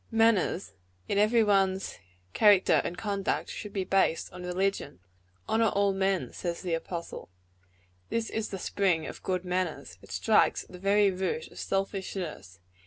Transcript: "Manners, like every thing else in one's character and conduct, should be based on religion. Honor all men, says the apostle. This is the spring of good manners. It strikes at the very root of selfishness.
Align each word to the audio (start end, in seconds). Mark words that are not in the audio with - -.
"Manners, 0.09 0.73
like 1.07 1.19
every 1.19 1.41
thing 1.41 1.49
else 1.51 1.63
in 1.63 1.69
one's 1.71 1.97
character 2.33 2.81
and 2.83 2.97
conduct, 2.97 3.51
should 3.51 3.71
be 3.71 3.83
based 3.83 4.33
on 4.33 4.41
religion. 4.41 4.99
Honor 5.47 5.67
all 5.67 5.93
men, 5.93 6.33
says 6.33 6.63
the 6.63 6.73
apostle. 6.73 7.29
This 8.09 8.31
is 8.31 8.49
the 8.49 8.57
spring 8.57 9.05
of 9.05 9.21
good 9.21 9.45
manners. 9.45 9.99
It 10.01 10.09
strikes 10.11 10.63
at 10.63 10.71
the 10.71 10.79
very 10.79 11.11
root 11.11 11.49
of 11.51 11.59
selfishness. 11.59 12.59